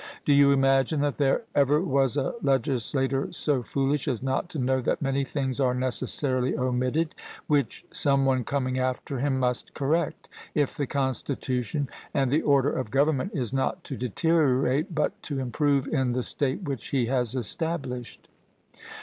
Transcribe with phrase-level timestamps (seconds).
[0.25, 4.81] Do you imagine that there ever was a legislator so foolish as not to know
[4.81, 7.13] that many things are necessarily omitted,
[7.45, 12.89] which some one coming after him must correct, if the constitution and the order of
[12.89, 18.27] government is not to deteriorate, but to improve in the state which he has established?